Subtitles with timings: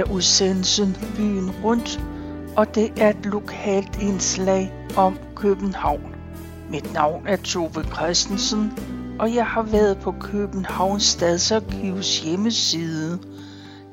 [0.00, 2.00] Dette er udsendelsen Byen Rundt,
[2.56, 6.14] og det er et lokalt indslag om København.
[6.70, 8.72] Mit navn er Tove Christensen,
[9.18, 13.18] og jeg har været på Københavns Stadsarkivs hjemmeside.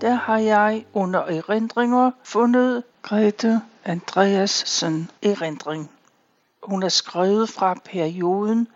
[0.02, 5.92] Der har jeg under erindringer fundet Grete Andreasen erindring.
[6.64, 8.68] Hun er skrevet fra perioden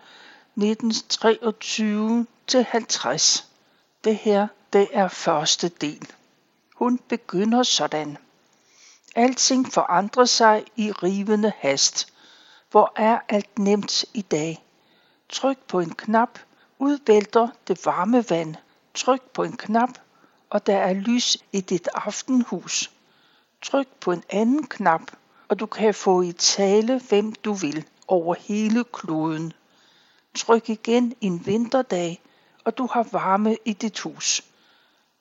[0.58, 3.48] 1923 til 50.
[4.04, 6.08] Det her, det er første del.
[6.82, 8.18] Hun begynder sådan.
[9.16, 12.14] Alting forandrer sig i rivende hast.
[12.72, 14.66] Hvor er alt nemt i dag?
[15.30, 16.40] Tryk på en knap,
[16.80, 18.56] udvælter det varme vand.
[18.94, 19.90] Tryk på en knap,
[20.50, 22.92] og der er lys i dit aftenhus.
[23.62, 25.02] Tryk på en anden knap,
[25.48, 29.54] og du kan få i tale, hvem du vil, over hele kloden.
[30.36, 32.22] Tryk igen en vinterdag,
[32.64, 34.44] og du har varme i dit hus.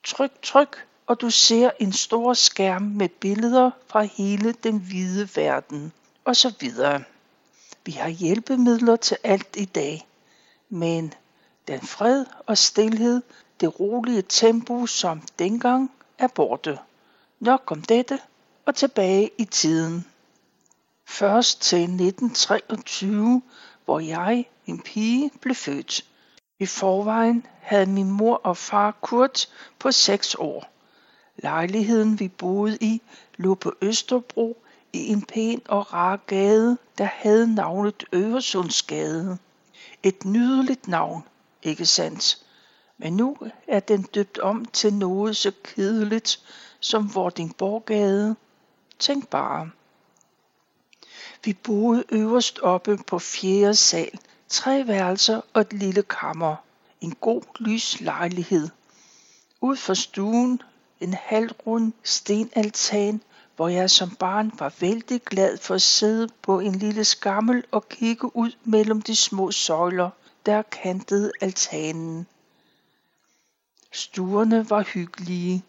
[0.04, 5.92] Tryk, tryk, og du ser en stor skærm med billeder fra hele den hvide verden,
[6.24, 7.02] og så videre.
[7.84, 10.08] Vi har hjælpemidler til alt i dag,
[10.68, 11.14] men
[11.68, 13.22] den fred og stillhed,
[13.60, 16.78] det rolige tempo som dengang, er borte.
[17.40, 18.18] Nok om dette
[18.66, 20.06] og tilbage i tiden.
[21.08, 23.42] Først til 1923,
[23.84, 26.04] hvor jeg, en pige, blev født.
[26.58, 30.70] I forvejen havde min mor og far Kurt på seks år.
[31.42, 33.02] Lejligheden vi boede i
[33.36, 39.38] lå på Østerbro i en pæn og rar gade, der havde navnet Øresundsgade.
[40.02, 41.22] Et nydeligt navn,
[41.62, 42.38] ikke sandt?
[42.98, 43.36] Men nu
[43.68, 46.40] er den døbt om til noget så kedeligt
[46.80, 48.36] som Vordingborgade.
[48.98, 49.70] Tænk bare.
[51.44, 54.18] Vi boede øverst oppe på fjerde sal,
[54.48, 56.56] tre værelser og et lille kammer.
[57.00, 58.68] En god lys lejlighed.
[59.60, 60.62] Ud for stuen
[61.00, 63.20] en halvrund stenaltan,
[63.56, 67.88] hvor jeg som barn var vældig glad for at sidde på en lille skammel og
[67.88, 70.10] kigge ud mellem de små søjler,
[70.46, 72.26] der kantede altanen.
[73.92, 75.64] Stuerne var hyggelige,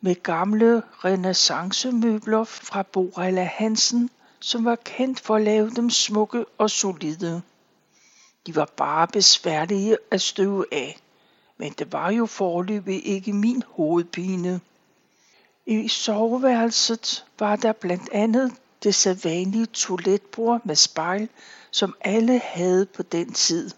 [0.00, 4.10] med gamle renaissancemøbler fra Borella Hansen,
[4.40, 7.42] som var kendt for at lave dem smukke og solide.
[8.46, 11.00] De var bare besværlige at støve af,
[11.56, 14.60] men det var jo forløbig ikke min hovedpine.
[15.68, 21.28] I soveværelset var der blandt andet det sædvanlige toiletbord med spejl,
[21.70, 23.70] som alle havde på den tid.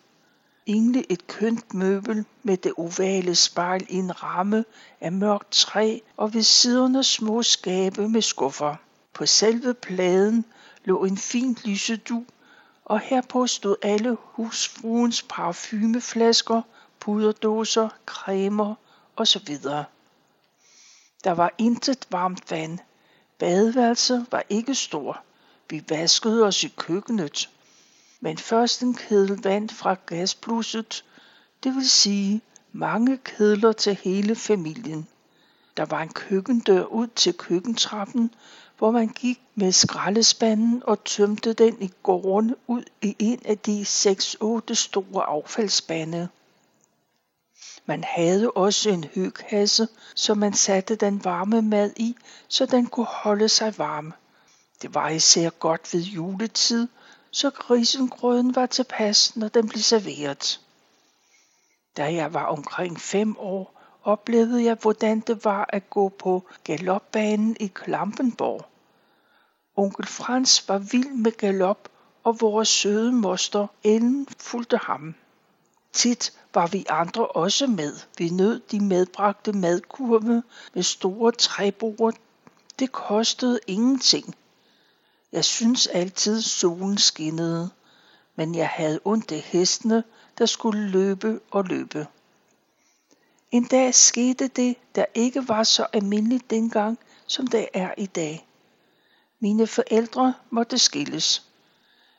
[0.67, 4.65] Egentlig et kønt møbel med det ovale spejl i en ramme
[5.01, 8.77] af mørkt træ og ved siderne små skabe med skuffer.
[9.15, 10.45] På selve pladen
[10.85, 12.25] lå en fin lysedu,
[12.85, 16.63] og herpå stod alle husfruens parfumeflasker,
[17.01, 18.75] puderdåser, cremer
[19.17, 19.57] osv.
[21.25, 22.79] Der var intet varmt vand.
[23.39, 25.21] Badeværelset var ikke stor.
[25.71, 27.51] Vi vaskede os i køkkenet.
[28.21, 31.05] Men først en kedel vand fra gasblusset,
[31.65, 32.41] det vil sige
[32.73, 35.09] mange kedler til hele familien.
[35.77, 38.35] Der var en køkkendør ud til køkkentrappen,
[38.79, 43.83] hvor man gik med skraldespanden og tømte den i gården ud i en af de
[43.83, 46.29] 6-8 store affaldsspande.
[47.89, 52.17] Man havde også en høkasse, som man satte den varme mad i,
[52.49, 54.13] så den kunne holde sig varm.
[54.83, 56.89] Det var især godt ved juletid,
[57.31, 60.61] så grisengrøden var tilpas, når den blev serveret.
[61.97, 67.57] Da jeg var omkring fem år, oplevede jeg, hvordan det var at gå på galopbanen
[67.61, 68.67] i Klampenborg.
[69.77, 71.89] Onkel Frans var vild med galop,
[72.25, 75.15] og vores søde moster Ellen fulgte ham.
[75.93, 77.97] Tit var vi andre også med.
[78.19, 80.43] Vi nød de medbragte madkurve
[80.75, 82.15] med store træbord.
[82.79, 84.35] Det kostede ingenting.
[85.33, 87.71] Jeg synes altid solen skinnede,
[88.37, 90.05] men jeg havde ondt af hestene,
[90.39, 92.07] der skulle løbe og løbe.
[93.51, 98.49] En dag skete det, der ikke var så almindeligt dengang, som det er i dag.
[99.41, 101.43] Mine forældre måtte skilles.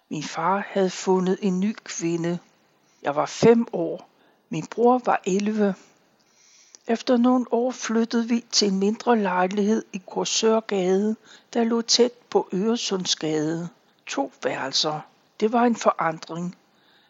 [0.09, 2.39] Min far havde fundet en ny kvinde.
[3.03, 4.09] Jeg var fem år.
[4.49, 5.75] Min bror var 11.
[6.87, 11.15] Efter nogle år flyttede vi til en mindre lejlighed i Korsørgade,
[11.53, 13.69] der lå tæt på Øresundsgade.
[14.07, 14.99] To værelser.
[15.39, 16.55] Det var en forandring.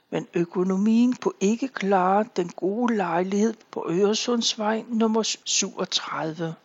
[0.10, 6.56] Men økonomien kunne ikke klare den gode lejlighed på Øresundsvej nummer 37.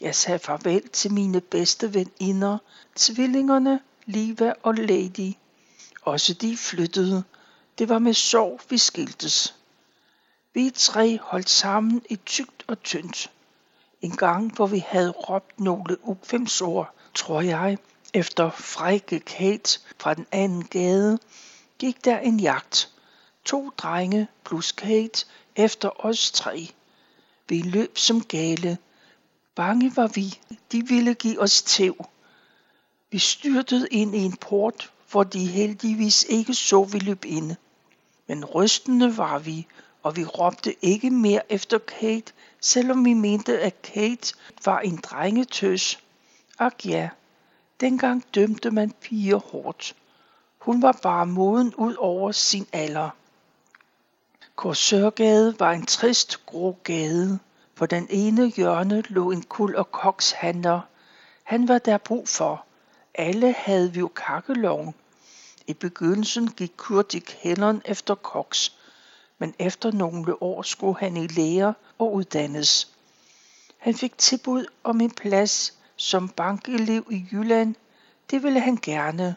[0.00, 2.58] Jeg sagde farvel til mine bedste veninder,
[2.96, 5.32] tvillingerne Liva og Lady.
[6.02, 7.24] Også de flyttede.
[7.78, 9.54] Det var med sorg, vi skiltes.
[10.54, 13.30] Vi tre holdt sammen i tygt og tyndt.
[14.00, 17.78] En gang, hvor vi havde råbt nogle ukvemsord, tror jeg,
[18.14, 21.18] efter frække Kate fra den anden gade,
[21.78, 22.90] gik der en jagt.
[23.44, 25.26] To drenge plus Kate
[25.56, 26.74] efter os tre.
[27.48, 28.78] Vi løb som gale.
[29.54, 30.38] Bange var vi.
[30.72, 32.06] De ville give os tæv.
[33.10, 37.56] Vi styrtede ind i en port, hvor de heldigvis ikke så vi løb inde.
[38.26, 39.66] Men rystende var vi,
[40.02, 45.98] og vi råbte ikke mere efter Kate, selvom vi mente, at Kate var en drengetøs.
[46.58, 47.08] Ak ja,
[47.80, 49.96] dengang dømte man piger hårdt.
[50.58, 53.10] Hun var bare moden ud over sin alder.
[54.56, 57.38] Korsørgade var en trist grå gade.
[57.74, 60.80] På den ene hjørne lå en kul- og kokshandler.
[61.42, 62.64] Han var der brug for.
[63.14, 64.94] Alle havde vi jo kakkeloven.
[65.66, 68.76] I begyndelsen gik Kurt i kælderen efter koks,
[69.38, 72.88] men efter nogle år skulle han i lære og uddannes.
[73.78, 77.74] Han fik tilbud om en plads som bankelev i Jylland.
[78.30, 79.36] Det ville han gerne,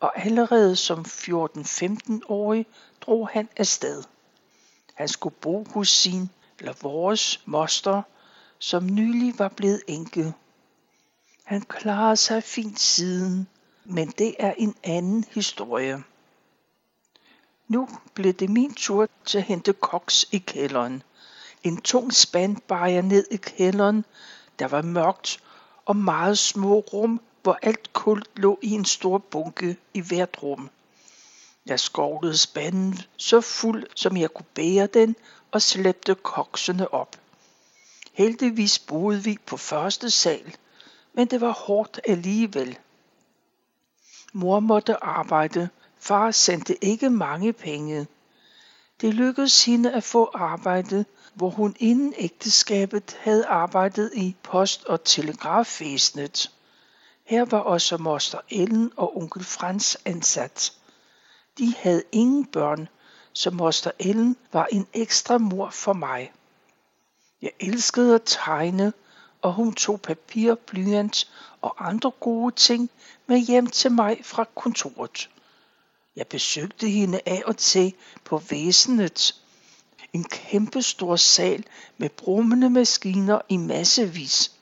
[0.00, 2.66] og allerede som 14-15-årig
[3.00, 4.02] drog han afsted.
[4.94, 8.02] Han skulle bo hos sin eller vores moster,
[8.58, 10.32] som nylig var blevet enke.
[11.44, 13.48] Han klarede sig fint siden,
[13.90, 16.02] men det er en anden historie.
[17.68, 21.02] Nu blev det min tur til at hente koks i kælderen.
[21.62, 24.04] En tung spand bar jeg ned i kælderen.
[24.58, 25.42] Der var mørkt
[25.84, 30.70] og meget små rum, hvor alt kul lå i en stor bunke i hvert rum.
[31.66, 35.16] Jeg skovlede spanden så fuld, som jeg kunne bære den,
[35.50, 37.16] og slæbte koksene op.
[38.12, 40.56] Heldigvis boede vi på første sal,
[41.12, 42.78] men det var hårdt alligevel.
[44.32, 45.68] Mor måtte arbejde.
[45.98, 48.06] Far sendte ikke mange penge.
[49.00, 51.04] Det lykkedes hende at få arbejde,
[51.34, 56.50] hvor hun inden ægteskabet havde arbejdet i post- og telegrafvæsenet.
[57.24, 60.72] Her var også moster Ellen og onkel Frans ansat.
[61.58, 62.88] De havde ingen børn,
[63.32, 66.32] så moster Ellen var en ekstra mor for mig.
[67.42, 68.92] Jeg elskede at tegne,
[69.42, 71.30] og hun tog papir, blyant
[71.62, 72.90] og andre gode ting
[73.26, 75.28] med hjem til mig fra kontoret.
[76.16, 77.94] Jeg besøgte hende af og til
[78.24, 79.34] på væsenet.
[80.12, 81.64] En kæmpestor sal
[81.98, 84.52] med brummende maskiner i massevis.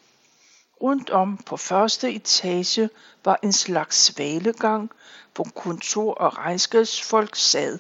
[0.82, 2.90] Rundt om på første etage
[3.24, 4.90] var en slags svalegang,
[5.34, 7.78] hvor kontor- og regnskabsfolk sad.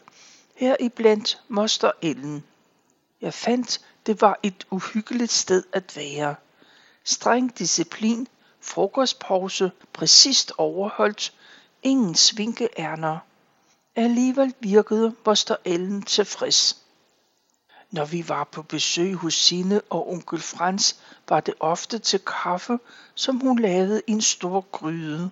[0.54, 2.44] Her iblandt moster Ellen.
[3.20, 6.34] Jeg fandt, det var et uhyggeligt sted at være.
[7.08, 8.28] Streng disciplin,
[8.60, 11.34] frokostpause, præcist overholdt,
[11.82, 13.18] ingen svinkeærner.
[13.96, 16.82] Alligevel virkede moster Ellen tilfreds.
[17.90, 22.78] Når vi var på besøg hos Sine og onkel Frans, var det ofte til kaffe,
[23.14, 25.30] som hun lavede i en stor gryde.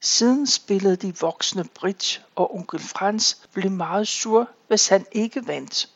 [0.00, 5.88] Siden spillede de voksne bridge, og onkel Frans blev meget sur, hvis han ikke vandt.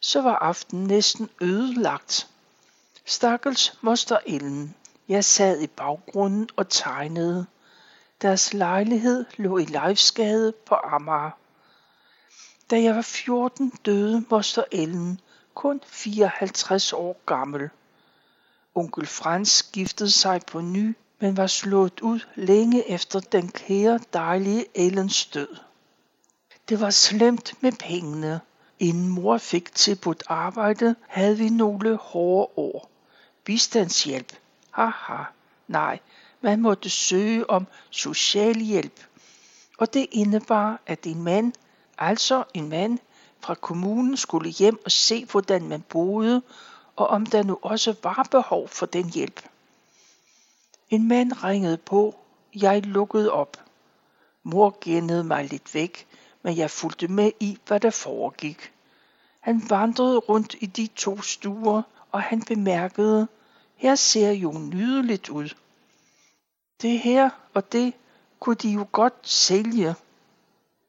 [0.00, 2.28] Så var aftenen næsten ødelagt.
[3.04, 4.74] Stakkels moster Ellen.
[5.08, 7.46] Jeg sad i baggrunden og tegnede.
[8.22, 11.30] Deres lejlighed lå i Leifsgade på Amager.
[12.70, 15.20] Da jeg var 14, døde moster Ellen,
[15.54, 17.70] kun 54 år gammel.
[18.74, 24.64] Onkel Frans giftede sig på ny, men var slået ud længe efter den kære dejlige
[24.74, 25.56] Ellens død.
[26.68, 28.40] Det var slemt med pengene.
[28.78, 32.91] Inden mor fik tilbudt arbejde, havde vi nogle hårde år.
[33.44, 34.32] Bistandshjælp.
[34.70, 35.24] Haha.
[35.68, 35.98] Nej,
[36.40, 39.00] man måtte søge om socialhjælp.
[39.78, 41.52] Og det indebar, at en mand,
[41.98, 42.98] altså en mand
[43.40, 46.42] fra kommunen, skulle hjem og se, hvordan man boede,
[46.96, 49.48] og om der nu også var behov for den hjælp.
[50.90, 52.14] En mand ringede på.
[52.54, 53.56] Jeg lukkede op.
[54.42, 56.06] Mor gennede mig lidt væk,
[56.42, 58.72] men jeg fulgte med i, hvad der foregik.
[59.40, 61.82] Han vandrede rundt i de to stuer,
[62.12, 63.28] og han bemærkede,
[63.76, 65.48] her ser jo nydeligt ud.
[66.82, 67.92] Det her og det
[68.40, 69.94] kunne de jo godt sælge.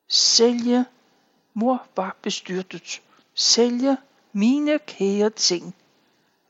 [0.07, 0.85] Sælge?
[1.53, 3.01] Mor var bestyrtet.
[3.35, 3.97] Sælge
[4.33, 5.75] mine kære ting.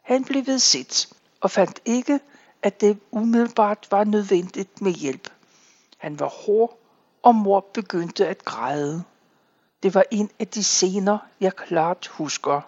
[0.01, 1.09] Han blev ved sit
[1.41, 2.19] og fandt ikke,
[2.61, 5.29] at det umiddelbart var nødvendigt med hjælp.
[5.97, 6.77] Han var hård,
[7.21, 9.03] og mor begyndte at græde.
[9.83, 12.61] Det var en af de scener, jeg klart husker.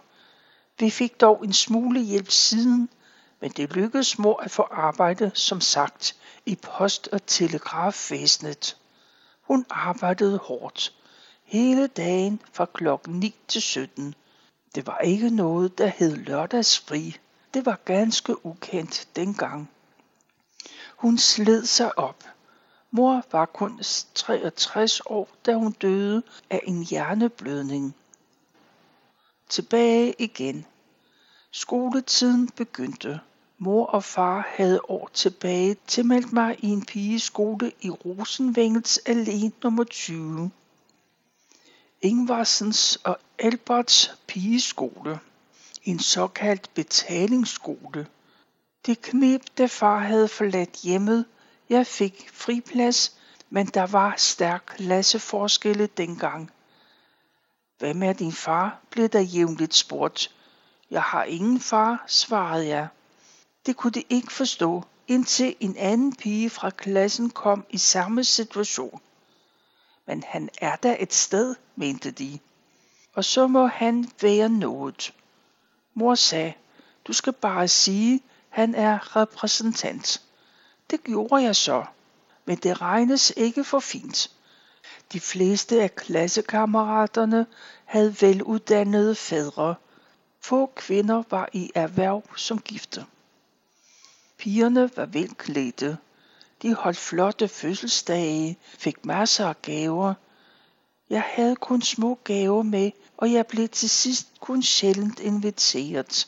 [0.80, 2.90] Vi fik dog en smule hjælp siden,
[3.42, 6.16] men det lykkedes mor at få arbejde, som sagt,
[6.46, 8.78] i post- og telegrafvæsenet.
[9.42, 10.94] Hun arbejdede hårdt,
[11.44, 14.16] hele dagen fra klokken 9 til 17.
[14.76, 17.18] Det var ikke noget, der hed lørdagsfri.
[17.54, 19.70] det var ganske ukendt dengang.
[20.96, 22.24] Hun sled sig op.
[22.92, 23.82] Mor var kun
[24.16, 27.96] 63 år, da hun døde af en hjerneblødning.
[29.50, 30.66] Tilbage igen.
[31.52, 33.20] Skoletiden begyndte.
[33.58, 39.84] Mor og far havde år tilbage tilmeldt mig i en pigeskole i Rosenvængels Allé nummer
[39.84, 40.52] 20.
[42.02, 45.20] Ingvarsens og Alberts pigeskole.
[45.84, 48.08] En såkaldt betalingsskole.
[48.86, 51.26] Det knep, da far havde forladt hjemmet.
[51.70, 53.18] Jeg fik friplads,
[53.50, 56.52] men der var stærk klasseforskelle dengang.
[57.78, 58.80] Hvad med din far?
[58.90, 60.36] blev der jævnligt spurgt.
[60.92, 62.88] Jeg har ingen far, svarede jeg.
[63.66, 69.02] Det kunne de ikke forstå, indtil en anden pige fra klassen kom i samme situation.
[70.08, 72.40] Men han er der et sted, mente de.
[73.14, 75.14] Og så må han være noget.
[75.94, 76.54] Mor sagde,
[77.08, 80.22] du skal bare sige, han er repræsentant.
[80.90, 81.86] Det gjorde jeg så,
[82.46, 84.32] men det regnes ikke for fint.
[85.14, 87.46] De fleste af klassekammeraterne
[87.86, 89.76] havde veluddannede fædre.
[90.42, 93.06] Få kvinder var i erhverv som gifte.
[94.38, 95.98] Pigerne var velklædte.
[96.62, 100.14] De holdt flotte fødselsdage, fik masser af gaver.
[101.10, 106.28] Jeg havde kun små gaver med, og jeg blev til sidst kun sjældent inviteret.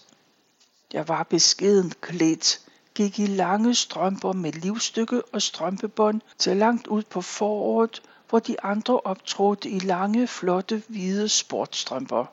[0.94, 2.62] Jeg var beskedent klædt,
[2.96, 8.62] gik i lange strømper med livstykke og strømpebånd til langt ud på foråret, hvor de
[8.64, 12.26] andre optrådte i lange, flotte, hvide sportstrømper.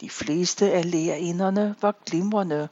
[0.00, 2.68] De fleste af lærerinderne var glimrende,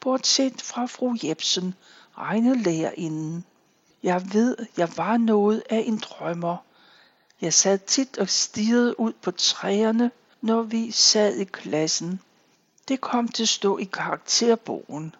[0.00, 1.74] bortset fra fru Jebsen,
[2.18, 3.44] regnelærerinden.
[4.02, 6.56] Jeg ved, jeg var noget af en drømmer.
[7.40, 12.20] Jeg sad tit og stirrede ud på træerne, når vi sad i klassen.
[12.88, 15.14] Det kom til at stå i karakterbogen.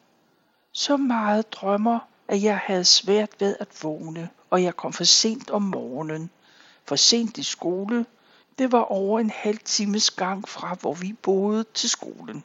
[0.73, 5.51] Så meget drømmer, at jeg havde svært ved at vågne, og jeg kom for sent
[5.51, 6.31] om morgenen.
[6.85, 8.07] For sent i skole.
[8.59, 12.45] Det var over en halv times gang fra, hvor vi boede til skolen.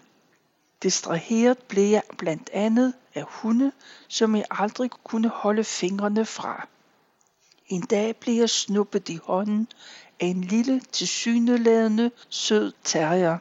[0.84, 3.72] Distraheret blev jeg blandt andet af hunde,
[4.08, 6.68] som jeg aldrig kunne holde fingrene fra.
[7.68, 9.68] En dag blev jeg snuppet i hånden
[10.20, 13.38] af en lille, tilsyneladende sød terrier,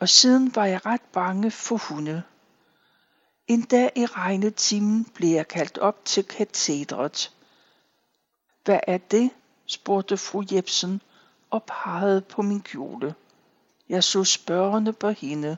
[0.00, 2.22] og siden var jeg ret bange for hunde.
[3.46, 7.32] En dag i regnetimen blev jeg kaldt op til katedret.
[8.64, 9.30] Hvad er det?
[9.68, 11.02] Spurgte fru Jebsen
[11.50, 13.14] og pegede på min kjole.
[13.88, 15.56] Jeg så spørgende på hende.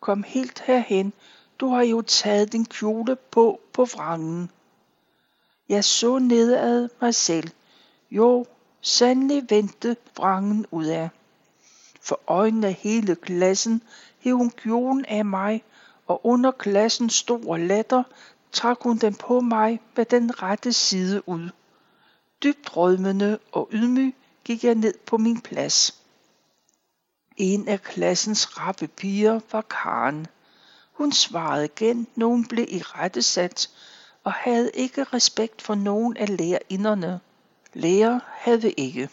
[0.00, 1.12] Kom helt herhen,
[1.58, 4.50] du har jo taget din kjole på på vrangen.
[5.68, 7.50] Jeg så nedad mig selv.
[8.10, 8.46] Jo,
[8.80, 11.08] sandelig vendte vrangen ud af.
[12.00, 13.82] For øjnene af hele klassen
[14.18, 15.64] hæv hun kjolen af mig,
[16.06, 18.02] og under klassens store latter
[18.52, 21.50] trak hun den på mig med den rette side ud.
[22.42, 25.94] Dybt rødmende og ydmyg gik jeg ned på min plads.
[27.36, 30.26] En af klassens rappe piger var Karen.
[30.92, 33.22] Hun svarede igen, når hun blev i rette
[34.24, 37.20] og havde ikke respekt for nogen af lærerinderne.
[37.74, 39.08] Lærer havde ikke.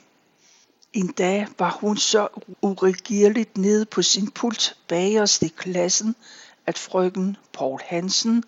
[0.93, 2.27] En dag var hun så
[2.61, 6.15] uregerligt nede på sin pult bagerst i klassen,
[6.65, 8.43] at frøken Paul Hansen,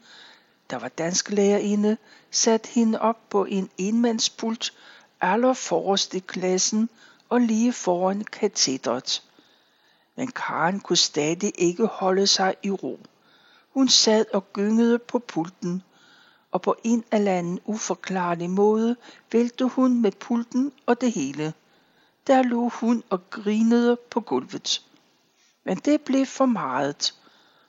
[0.71, 1.97] der var dansk lærerinde,
[2.31, 4.73] satte hende op på en enmandspult
[5.21, 6.89] aller forrest i klassen
[7.29, 9.23] og lige foran katedret.
[10.15, 12.99] Men Karen kunne stadig ikke holde sig i ro.
[13.73, 15.83] Hun sad og gyngede på pulten,
[16.51, 18.95] og på en eller anden uforklarlig måde
[19.31, 21.53] vælte hun med pulten og det hele.
[22.27, 24.85] Der lå hun og grinede på gulvet.
[25.63, 27.15] Men det blev for meget.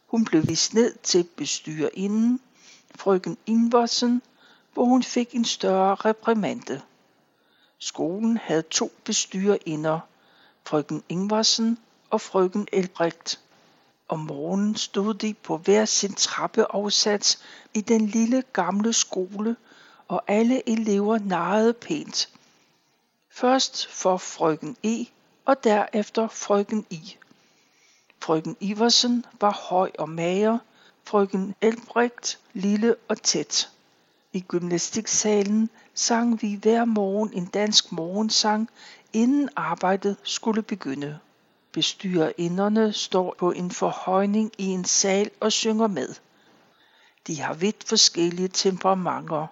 [0.07, 2.41] Hun blev vist ned til bestyrerinden,
[2.97, 4.23] frøken Ingvarsen,
[4.73, 6.81] hvor hun fik en større reprimande.
[7.79, 10.01] Skolen havde to bestyrerinder,
[10.65, 11.79] frøken Ingvarsen
[12.11, 13.41] og frøken Elbrecht.
[14.09, 17.43] Om morgenen stod de på hver sin trappeafsats
[17.75, 19.57] i den lille gamle skole,
[20.09, 22.29] og alle elever narrede pænt.
[23.31, 25.05] Først for frøken E,
[25.45, 27.17] og derefter frøken I.
[28.23, 30.59] Frøken Iversen var høj og mager,
[31.05, 33.71] frøken Elbrecht lille og tæt.
[34.33, 38.69] I gymnastiksalen sang vi hver morgen en dansk morgensang,
[39.13, 41.19] inden arbejdet skulle begynde.
[41.73, 46.15] Bestyrerinderne står på en forhøjning i en sal og synger med.
[47.27, 49.47] De har vidt forskellige temperamenter.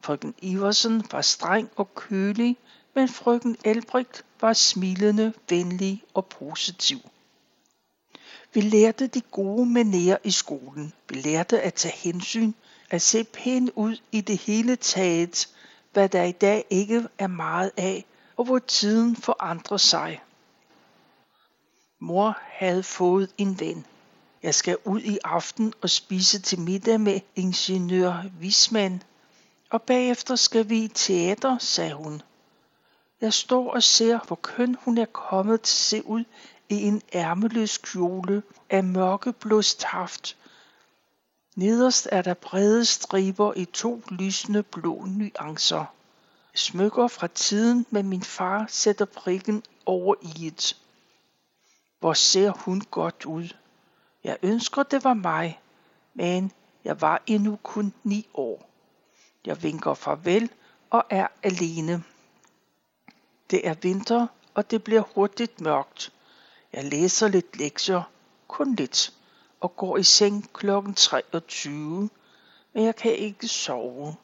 [0.00, 2.56] Frøken Iversen var streng og kølig,
[2.94, 6.98] men frøken Elbrecht var smilende, venlig og positiv.
[8.56, 10.92] Vi lærte de gode manerer i skolen.
[11.08, 12.52] Vi lærte at tage hensyn,
[12.90, 15.48] at se pænt ud i det hele taget,
[15.92, 18.04] hvad der i dag ikke er meget af,
[18.36, 20.20] og hvor tiden forandrer sig.
[21.98, 23.86] Mor havde fået en ven.
[24.42, 29.02] Jeg skal ud i aften og spise til middag med ingeniør Wisman,
[29.70, 32.22] og bagefter skal vi i teater, sagde hun.
[33.20, 36.24] Jeg står og ser, hvor køn hun er kommet til at se ud
[36.68, 40.36] i en ærmeløs kjole af mørkeblå staft.
[41.56, 45.84] Nederst er der brede striber i to lysende blå nuancer.
[46.54, 50.76] Smykker fra tiden med min far sætter prikken over i et.
[52.00, 53.48] Hvor ser hun godt ud.
[54.24, 55.60] Jeg ønsker, det var mig,
[56.14, 56.52] men
[56.84, 58.70] jeg var endnu kun ni år.
[59.46, 60.50] Jeg vinker farvel
[60.90, 62.04] og er alene.
[63.50, 66.12] Det er vinter, og det bliver hurtigt mørkt.
[66.72, 68.02] Jeg læser lidt lektier,
[68.48, 69.12] kun lidt,
[69.60, 70.70] og går i seng kl.
[70.96, 72.10] 23,
[72.74, 74.16] men jeg kan ikke sove.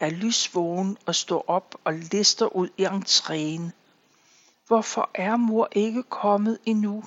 [0.00, 3.70] Jeg er lysvågen og står op og lister ud i entréen.
[4.66, 7.04] Hvorfor er mor ikke kommet endnu?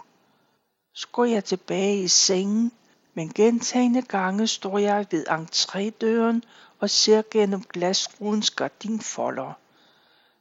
[0.93, 2.71] Så går jeg tilbage i sengen,
[3.13, 6.41] men gentagende gange står jeg ved entrédøren
[6.79, 9.53] og ser gennem glasrudens gardinfolder.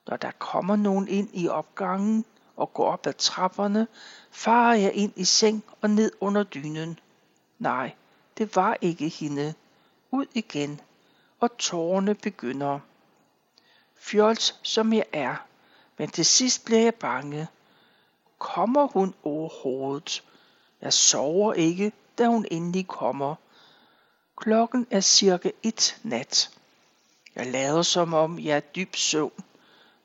[0.06, 2.24] Når der kommer nogen ind i opgangen
[2.56, 3.86] og går op ad trapperne,
[4.30, 6.98] farer jeg ind i seng og ned under dynen.
[7.58, 7.94] Nej,
[8.38, 9.54] det var ikke hende.
[10.10, 10.80] Ud igen,
[11.40, 12.78] og tårerne begynder.
[13.96, 15.36] Fjols som jeg er,
[15.98, 17.48] men til sidst bliver jeg bange.
[18.38, 20.22] Kommer hun overhovedet?
[20.80, 23.34] Jeg sover ikke, da hun endelig kommer.
[24.36, 26.50] Klokken er cirka et nat.
[27.34, 29.32] Jeg lader som om jeg er dyb søvn.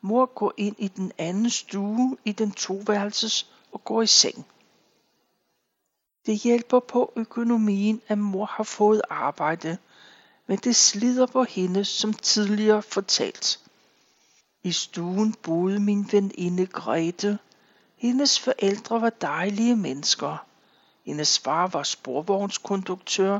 [0.01, 4.45] Mor går ind i den anden stue i den toværelses og går i seng.
[6.25, 9.77] Det hjælper på økonomien, at mor har fået arbejde,
[10.47, 13.59] men det slider på hende, som tidligere fortalt.
[14.63, 17.39] I stuen boede min veninde Grete.
[17.95, 20.45] Hendes forældre var dejlige mennesker.
[21.05, 23.39] Hendes far var sporvognskonduktør.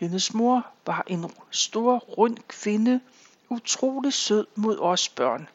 [0.00, 3.00] Hendes mor var en stor, rund kvinde,
[3.48, 5.48] utrolig sød mod os børn.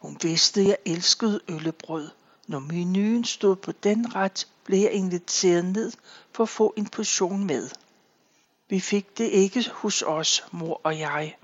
[0.00, 2.10] Hun vidste, at jeg elskede øllebrød.
[2.46, 5.92] Når menuen stod på den ret, blev jeg inviteret ned
[6.32, 7.70] for at få en portion med.
[8.68, 11.36] Vi fik det ikke hos os, mor og jeg.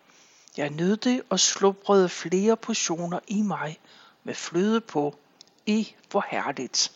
[0.56, 3.80] Jeg nød det og slubrede flere portioner i mig
[4.24, 5.16] med fløde på.
[5.66, 6.92] I hvor herligt.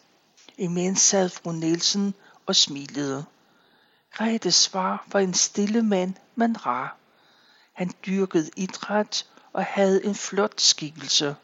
[0.59, 2.15] Imens sad fru Nielsen
[2.47, 3.25] og smilede.
[4.13, 6.97] Grete svar var en stille mand, men rar.
[7.73, 11.37] Han dyrkede idræt og havde en flot skikkelse.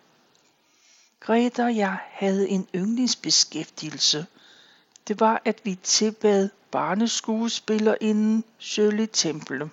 [1.21, 4.27] Grete og jeg havde en yndlingsbeskæftigelse.
[5.09, 9.71] Det var, at vi tilbad barneskuespillerinden Shirley Temple.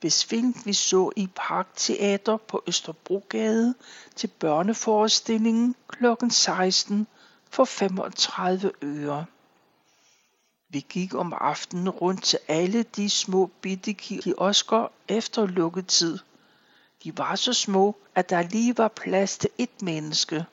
[0.00, 3.74] Hvis film vi så i Parkteater på Østerbrogade
[4.16, 6.04] til børneforestillingen kl.
[6.30, 7.06] 16
[7.50, 9.26] for 35 øre.
[10.68, 16.18] Vi gik om aftenen rundt til alle de små bitte kiosker efter lukketid.
[17.04, 20.44] De var så små, at der lige var plads til et menneske.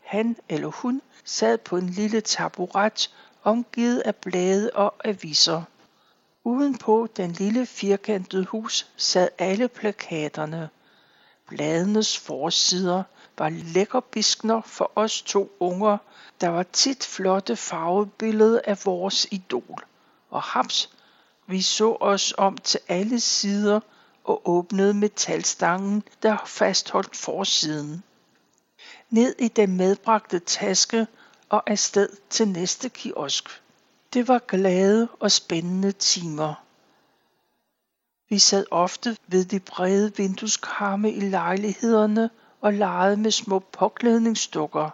[0.00, 3.10] Han eller hun sad på en lille taburet
[3.42, 5.62] omgivet af blade og aviser.
[6.44, 10.68] Udenpå den lille firkantede hus sad alle plakaterne.
[11.48, 13.02] Bladenes forsider
[13.38, 15.98] var lækkerbiskner for os to unger.
[16.40, 19.84] Der var tit flotte farvebilleder af vores idol.
[20.30, 20.90] Og haps,
[21.46, 23.80] vi så os om til alle sider
[24.30, 28.02] og åbnede metalstangen, der fastholdt forsiden.
[29.10, 31.06] Ned i den medbragte taske
[31.48, 33.62] og afsted til næste kiosk.
[34.12, 36.54] Det var glade og spændende timer.
[38.28, 44.90] Vi sad ofte ved de brede vindueskarme i lejlighederne og legede med små påklædningsdukker.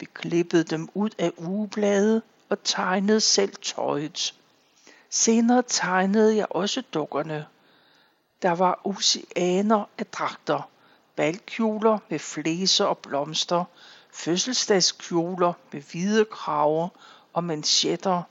[0.00, 4.34] Vi klippede dem ud af ugeblade og tegnede selv tøjet.
[5.10, 7.46] Senere tegnede jeg også dukkerne.
[8.46, 10.70] Der var oceaner af dragter,
[11.16, 13.64] balkjoler med flæser og blomster,
[14.12, 16.88] fødselsdagskjoler med hvide kraver
[17.32, 18.22] og manchetter,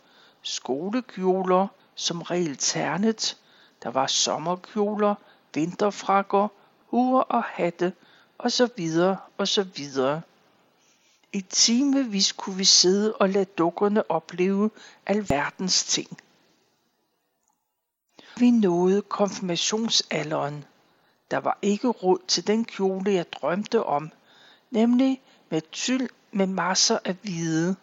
[0.41, 3.37] skolekjoler som regel ternet,
[3.83, 5.15] der var sommerkjoler,
[5.53, 6.47] vinterfrakker,
[6.87, 7.93] huer og hatte,
[8.37, 10.21] og så videre og så videre.
[11.33, 14.69] I timevis kunne vi sidde og lade dukkerne opleve
[15.05, 16.17] alverdens ting.
[18.37, 20.65] Vi nåede konfirmationsalderen.
[21.31, 24.11] Der var ikke råd til den kjole, jeg drømte om,
[24.71, 27.75] nemlig med tyld med masser af hvide.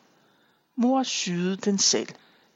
[0.76, 2.08] Mor syede den selv.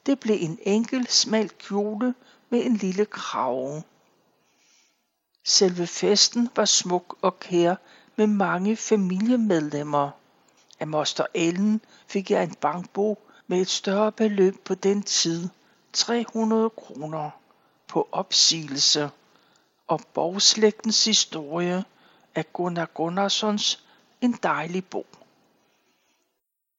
[0.06, 2.14] Det blev en enkel, smal kjole
[2.50, 3.82] med en lille krave.
[5.44, 7.74] Selve festen var smuk og kær
[8.16, 10.10] med mange familiemedlemmer.
[10.80, 15.48] Af moster Ellen fik jeg en bankbog med et større beløb på den tid,
[15.92, 17.30] 300 kroner,
[17.88, 19.10] på opsigelse,
[19.88, 21.84] og borgslægtens historie
[22.34, 23.84] af Gunnar Gunnarssons
[24.20, 25.06] en dejlig bog.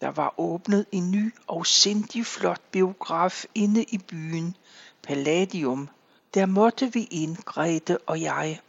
[0.01, 4.55] Der var åbnet en ny og sindig flot biograf inde i byen,
[5.03, 5.89] Palladium.
[6.33, 8.61] Der måtte vi ind, Grete og jeg.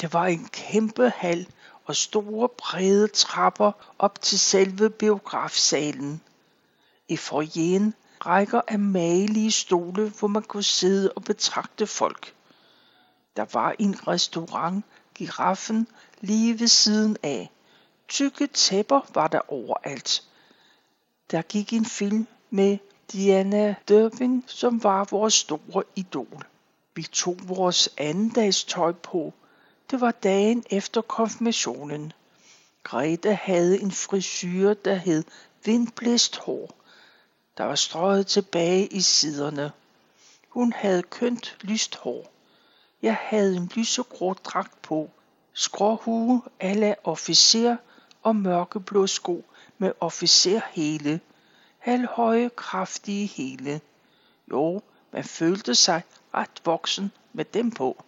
[0.00, 1.46] Det var en kæmpe hal
[1.84, 6.20] og store brede trapper op til selve biografsalen.
[7.08, 7.94] I forjen
[8.26, 12.34] rækker af malige stole, hvor man kunne sidde og betragte folk.
[13.36, 15.86] Der var en restaurant, giraffen,
[16.20, 17.50] lige ved siden af.
[18.08, 20.24] Tykke tæpper var der overalt.
[21.30, 22.78] Der gik en film med
[23.12, 26.46] Diana Durbin, som var vores store idol.
[26.94, 29.34] Vi tog vores andendags tøj på.
[29.90, 32.12] Det var dagen efter konfirmationen.
[32.82, 35.24] Grete havde en frisyr, der hed
[35.64, 36.79] vindblæst hår.
[37.58, 39.72] Der var strøget tilbage i siderne.
[40.48, 42.32] Hun havde kønt lyst hår.
[43.02, 45.10] Jeg havde en lysegrå dragt på,
[45.52, 47.76] skråhue ala officer
[48.22, 49.44] og mørkeblå sko
[49.78, 51.20] med officerhæle.
[51.78, 53.80] Halvhøje, kraftige hæle.
[54.50, 54.82] Jo,
[55.12, 56.02] man følte sig
[56.34, 58.04] ret voksen med dem på.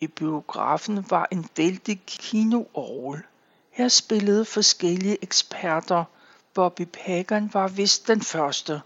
[0.00, 3.22] I biografen var en vældig kinoorgel.
[3.70, 6.04] Her spillede forskellige eksperter.
[6.54, 8.80] Bobby Pagan var vist den første.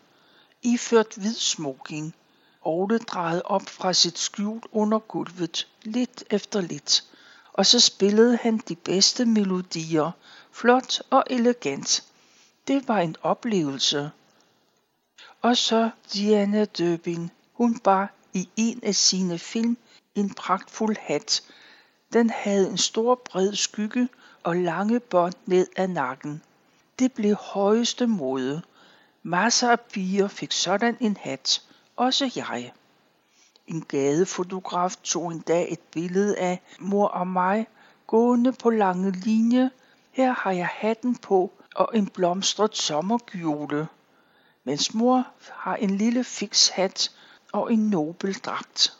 [0.62, 2.14] Iført hvid smoking.
[2.62, 7.04] Ole drejede op fra sit skjul under gulvet, lidt efter lidt,
[7.52, 10.10] og så spillede han de bedste melodier,
[10.52, 12.04] flot og elegant.
[12.68, 14.10] Det var en oplevelse.
[15.42, 17.30] Og så Diana Døbin.
[17.52, 19.76] Hun bar i en af sine film
[20.14, 21.42] en pragtfuld hat.
[22.12, 24.08] Den havde en stor bred skygge
[24.42, 26.42] og lange bånd ned ad nakken.
[26.98, 28.62] Det blev højeste mode.
[29.22, 31.62] Masser af piger fik sådan en hat.
[31.96, 32.72] Også jeg.
[33.66, 37.66] En gadefotograf tog en dag et billede af mor og mig
[38.06, 39.70] gående på lange linje.
[40.12, 43.88] Her har jeg hatten på og en blomstret sommerkjole,
[44.64, 47.10] mens mor har en lille fix hat
[47.52, 48.96] og en nobel dragt.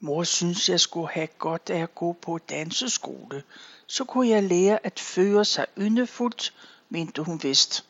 [0.00, 3.42] Mor synes, jeg skulle have godt af at gå på danseskole.
[3.86, 6.54] Så kunne jeg lære at føre sig yndefuldt,
[6.88, 7.84] mente hun vist.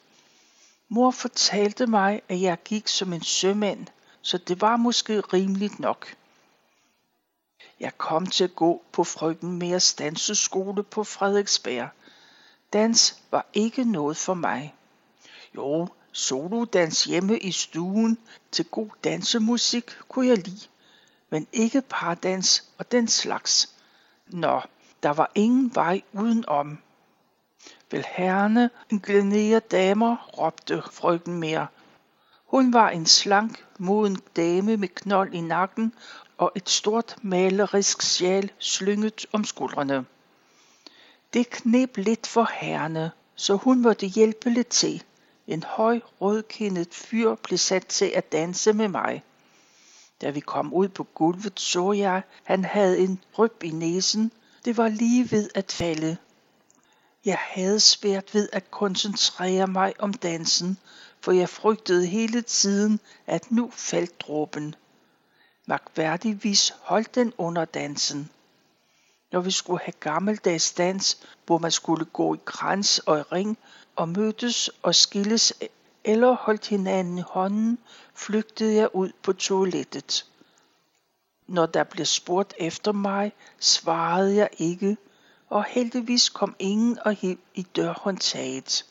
[0.89, 3.87] Mor fortalte mig, at jeg gik som en sømand,
[4.23, 6.17] så det var måske rimeligt nok.
[7.81, 11.89] Jeg kom til at gå på frøken Meres danseskole på Frederiksberg.
[12.73, 14.75] Dans var ikke noget for mig.
[15.55, 18.19] Jo, solodans hjemme i stuen
[18.53, 20.69] til god dansemusik kunne jeg lide
[21.35, 23.75] men ikke pardans og den slags.
[24.27, 24.61] Nå,
[25.05, 26.79] der var ingen vej udenom.
[27.91, 28.71] Vel herrene,
[29.03, 31.67] glænere damer, råbte frøken mere.
[32.47, 35.93] Hun var en slank, moden dame med knold i nakken
[36.39, 40.05] og et stort malerisk sjal slynget om skuldrene.
[41.33, 45.03] Det knep lidt for herrene, så hun måtte hjælpe lidt til.
[45.47, 49.23] En høj, rødkindet fyr blev sat til at danse med mig.
[50.21, 54.33] Da vi kom ud på gulvet, så jeg, han havde en ryb i næsen.
[54.65, 56.17] Det var lige ved at falde.
[57.25, 60.79] Jeg havde svært ved at koncentrere mig om dansen,
[61.21, 64.75] for jeg frygtede hele tiden, at nu faldt dråben.
[65.67, 68.31] Magværdigvis holdt den under dansen.
[69.33, 73.59] Når vi skulle have gammeldags dans, hvor man skulle gå i krans og i ring
[73.97, 75.53] og mødtes og skilles
[76.05, 77.79] eller holdt hinanden i hånden,
[78.15, 80.27] flygtede jeg ud på toilettet.
[81.47, 84.97] Når der blev spurgt efter mig, svarede jeg ikke,
[85.49, 88.87] og heldigvis kom ingen og hiv i dørhåndtaget.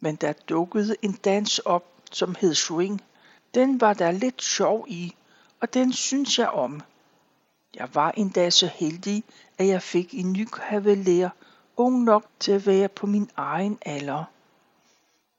[0.00, 3.02] Men der dukkede en dans op, som hed swing.
[3.54, 5.14] Den var der lidt sjov i,
[5.60, 6.80] og den synes jeg om.
[7.74, 9.24] Jeg var endda så heldig,
[9.58, 11.30] at jeg fik en ny kavaler,
[11.76, 14.24] ung nok til at være på min egen alder.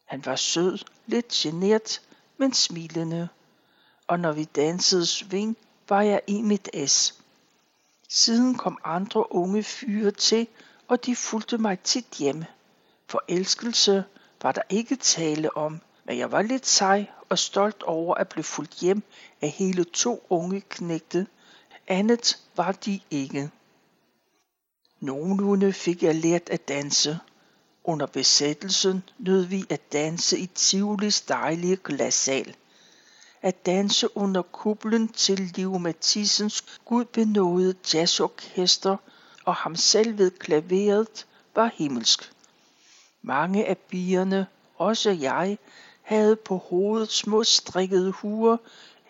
[0.05, 2.01] Han var sød, lidt genert,
[2.37, 3.29] men smilende.
[4.07, 5.57] Og når vi dansede sving,
[5.89, 7.21] var jeg i mit S.
[8.09, 10.47] Siden kom andre unge fyre til,
[10.87, 12.47] og de fulgte mig tit hjemme.
[13.07, 14.03] Forelskelse
[14.41, 18.43] var der ikke tale om, men jeg var lidt sej og stolt over at blive
[18.43, 19.03] fulgt hjem
[19.41, 21.27] af hele to unge knægte.
[21.87, 23.49] Andet var de ikke.
[24.99, 27.19] Nogenlunde fik jeg lært at danse.
[27.83, 32.55] Under besættelsen nød vi at danse i Tivolis dejlige glassal.
[33.41, 38.97] At danse under kuplen til Liv Mathissens gudbenåede jazzorkester
[39.45, 42.33] og ham selv ved klaveret var himmelsk.
[43.21, 44.47] Mange af bierne,
[44.77, 45.57] også jeg,
[46.01, 48.57] havde på hovedet små strikkede huer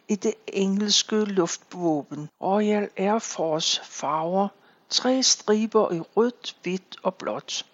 [0.07, 4.47] i det engelske luftvåben Royal Air Force farver,
[4.89, 7.65] tre striber i rødt, hvidt og blåt.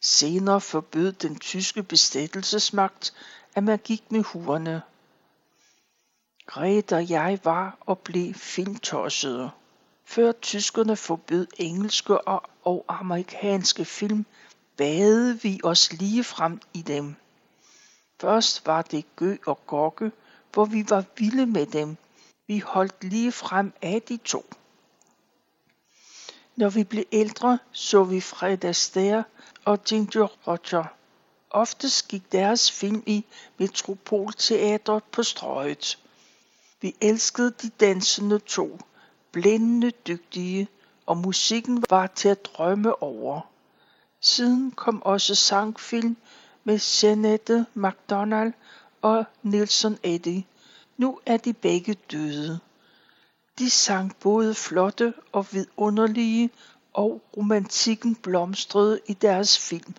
[0.00, 3.14] Senere forbød den tyske besættelsesmagt,
[3.54, 4.82] at man gik med huerne.
[6.46, 9.50] Grete og jeg var og blev filmtossede.
[10.04, 14.26] Før tyskerne forbød engelske og, og amerikanske film,
[14.76, 17.14] badede vi os lige frem i dem.
[18.20, 20.12] Først var det Gø og Gokke,
[20.52, 21.96] hvor vi var vilde med dem.
[22.46, 24.44] Vi holdt lige frem af de to.
[26.56, 29.24] Når vi blev ældre, så vi Fred Astaire
[29.64, 30.84] og Ginger Roger.
[31.50, 33.24] Oftest gik deres film i
[33.58, 35.98] Metropolteatret på strøget.
[36.84, 38.78] Vi elskede de dansende to,
[39.32, 40.68] blændende dygtige,
[41.06, 43.40] og musikken var til at drømme over.
[44.20, 46.16] Siden kom også sangfilm
[46.64, 48.52] med Jeanette MacDonald
[49.02, 50.42] og Nelson Eddy.
[50.96, 52.58] Nu er de begge døde.
[53.58, 56.50] De sang både flotte og vidunderlige,
[56.92, 59.94] og romantikken blomstrede i deres film.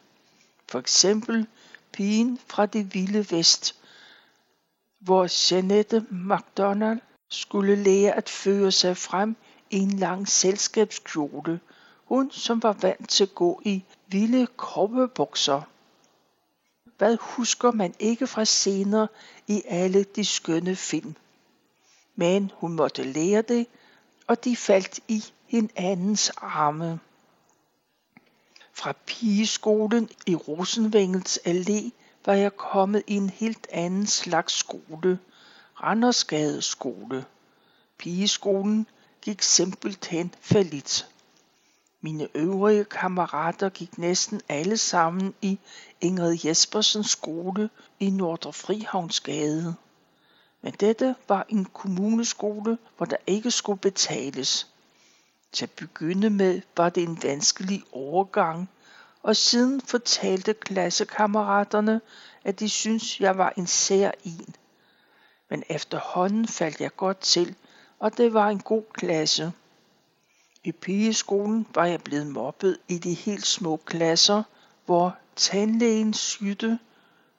[0.69, 1.47] For eksempel
[1.91, 3.75] Pigen fra det vilde vest,
[5.05, 9.35] hvor Jeanette MacDonald skulle lære at føre sig frem
[9.69, 11.59] i en lang selskabskjole.
[12.05, 15.61] Hun, som var vant til at gå i vilde kroppebukser.
[16.97, 19.07] Hvad husker man ikke fra scener
[19.47, 21.15] i alle de skønne film?
[22.15, 23.67] Men hun måtte lære det,
[24.27, 26.99] og de faldt i hinandens arme.
[28.73, 31.91] Fra pigeskolen i Rosenvængels Allé
[32.25, 35.19] var jeg kommet i en helt anden slags skole.
[35.83, 37.25] Randersgade skole.
[37.97, 38.88] Pigeskolen
[39.21, 41.07] gik simpelthen falit.
[42.01, 45.59] Mine øvrige kammerater gik næsten alle sammen i
[46.01, 49.75] Ingrid Jespersens skole i Nordre Frihavnsgade.
[50.61, 54.67] Men dette var en kommuneskole, hvor der ikke skulle betales.
[55.51, 58.69] Til at begynde med var det en vanskelig overgang,
[59.25, 62.01] og siden fortalte klassekammeraterne,
[62.43, 64.55] at de syntes, jeg var en sær en.
[65.49, 67.55] Men efterhånden faldt jeg godt til,
[67.99, 69.51] og det var en god klasse.
[70.63, 74.43] I pigeskolen var jeg blevet mobbet i de helt små klasser,
[74.85, 76.79] hvor tandlægen skytte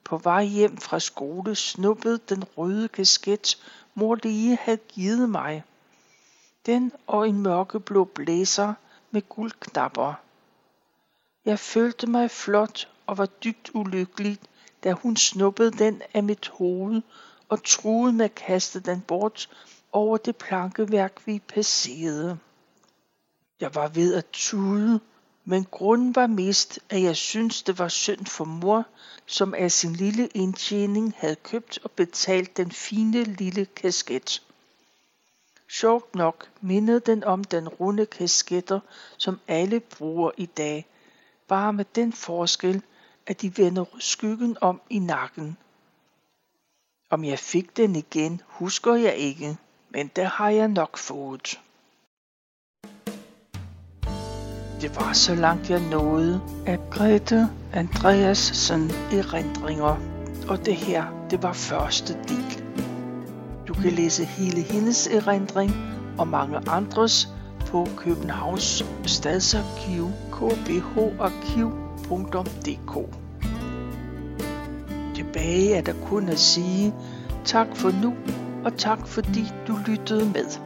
[0.04, 3.58] på vej hjem fra skole snuppede den røde kasket,
[3.94, 5.64] mor lige havde givet mig.
[6.66, 8.74] Den og en mørkeblå blæser
[9.10, 10.25] med guldknapper.
[11.46, 14.38] Jeg følte mig flot og var dybt ulykkelig,
[14.84, 17.02] da hun snuppede den af mit hoved
[17.48, 19.50] og truede med at kaste den bort
[19.92, 22.38] over det plankeværk, vi passerede.
[23.60, 25.00] Jeg var ved at tude,
[25.44, 28.84] men grunden var mest, at jeg syntes, det var synd for mor,
[29.26, 34.42] som af sin lille indtjening havde købt og betalt den fine lille kasket.
[35.68, 38.80] Sjovt nok mindede den om den runde kasketter,
[39.16, 40.86] som alle bruger i dag,
[41.48, 42.82] bare med den forskel,
[43.26, 45.56] at de vender skyggen om i nakken.
[47.10, 49.56] Om jeg fik den igen, husker jeg ikke,
[49.90, 51.60] men det har jeg nok fået.
[54.80, 59.96] Det var så langt jeg nåede af Grete Andreasen erindringer,
[60.48, 62.64] og det her, det var første del.
[63.68, 65.70] Du kan læse hele hendes erindring
[66.18, 67.28] og mange andres
[67.66, 71.74] på Københavns Stadsarkiv kbharkiv.dk
[75.14, 76.94] Tilbage er der kun at sige
[77.44, 78.14] tak for nu,
[78.64, 80.65] og tak fordi du lyttede med.